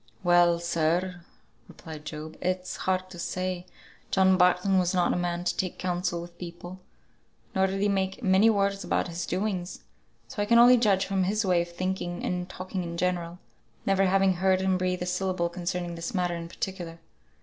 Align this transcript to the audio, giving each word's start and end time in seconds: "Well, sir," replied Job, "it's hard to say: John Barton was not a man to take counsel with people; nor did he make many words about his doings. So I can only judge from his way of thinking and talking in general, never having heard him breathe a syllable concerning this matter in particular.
"Well, 0.23 0.57
sir," 0.59 1.21
replied 1.67 2.05
Job, 2.05 2.35
"it's 2.41 2.75
hard 2.89 3.11
to 3.11 3.19
say: 3.19 3.67
John 4.09 4.35
Barton 4.35 4.79
was 4.79 4.95
not 4.95 5.13
a 5.13 5.15
man 5.15 5.43
to 5.43 5.55
take 5.55 5.77
counsel 5.77 6.19
with 6.19 6.39
people; 6.39 6.79
nor 7.53 7.67
did 7.67 7.79
he 7.81 7.87
make 7.87 8.23
many 8.23 8.49
words 8.49 8.83
about 8.83 9.09
his 9.09 9.27
doings. 9.27 9.81
So 10.27 10.41
I 10.41 10.47
can 10.47 10.57
only 10.57 10.77
judge 10.77 11.05
from 11.05 11.25
his 11.25 11.45
way 11.45 11.61
of 11.61 11.69
thinking 11.71 12.23
and 12.23 12.49
talking 12.49 12.81
in 12.81 12.97
general, 12.97 13.37
never 13.85 14.07
having 14.07 14.37
heard 14.37 14.59
him 14.59 14.75
breathe 14.79 15.03
a 15.03 15.05
syllable 15.05 15.49
concerning 15.49 15.93
this 15.93 16.15
matter 16.15 16.35
in 16.35 16.47
particular. 16.49 16.97